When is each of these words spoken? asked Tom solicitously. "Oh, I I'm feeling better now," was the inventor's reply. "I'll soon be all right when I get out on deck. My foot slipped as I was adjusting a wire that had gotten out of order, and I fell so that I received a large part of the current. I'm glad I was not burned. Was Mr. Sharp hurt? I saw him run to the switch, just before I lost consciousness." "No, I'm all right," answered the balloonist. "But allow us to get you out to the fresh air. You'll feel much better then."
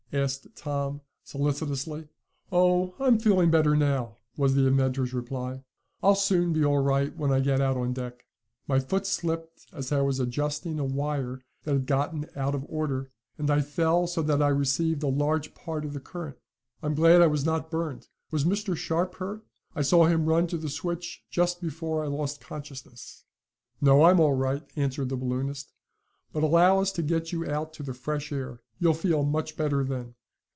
asked 0.13 0.45
Tom 0.57 0.99
solicitously. 1.23 2.05
"Oh, 2.51 2.95
I 2.99 3.05
I'm 3.05 3.17
feeling 3.17 3.49
better 3.49 3.77
now," 3.77 4.17
was 4.35 4.55
the 4.55 4.67
inventor's 4.67 5.13
reply. 5.13 5.63
"I'll 6.03 6.15
soon 6.15 6.51
be 6.51 6.65
all 6.65 6.79
right 6.79 7.15
when 7.15 7.31
I 7.31 7.39
get 7.39 7.61
out 7.61 7.77
on 7.77 7.93
deck. 7.93 8.25
My 8.67 8.77
foot 8.77 9.07
slipped 9.07 9.67
as 9.71 9.89
I 9.89 10.01
was 10.01 10.19
adjusting 10.19 10.79
a 10.79 10.83
wire 10.83 11.39
that 11.63 11.71
had 11.71 11.85
gotten 11.85 12.25
out 12.35 12.53
of 12.55 12.65
order, 12.67 13.09
and 13.37 13.49
I 13.49 13.61
fell 13.61 14.05
so 14.05 14.21
that 14.23 14.41
I 14.41 14.49
received 14.49 15.01
a 15.01 15.07
large 15.07 15.55
part 15.55 15.85
of 15.85 15.93
the 15.93 16.01
current. 16.01 16.35
I'm 16.83 16.93
glad 16.93 17.21
I 17.21 17.27
was 17.27 17.45
not 17.45 17.71
burned. 17.71 18.09
Was 18.31 18.43
Mr. 18.43 18.75
Sharp 18.75 19.15
hurt? 19.15 19.45
I 19.77 19.81
saw 19.81 20.07
him 20.07 20.25
run 20.25 20.45
to 20.47 20.57
the 20.57 20.67
switch, 20.69 21.23
just 21.29 21.61
before 21.61 22.03
I 22.03 22.07
lost 22.07 22.41
consciousness." 22.41 23.23
"No, 23.79 24.03
I'm 24.03 24.19
all 24.19 24.33
right," 24.33 24.67
answered 24.75 25.07
the 25.07 25.15
balloonist. 25.15 25.71
"But 26.33 26.43
allow 26.43 26.79
us 26.81 26.91
to 26.93 27.01
get 27.01 27.31
you 27.31 27.45
out 27.49 27.71
to 27.73 27.83
the 27.83 27.93
fresh 27.93 28.33
air. 28.33 28.59
You'll 28.79 28.93
feel 28.95 29.23
much 29.23 29.57
better 29.57 29.83
then." 29.83 30.15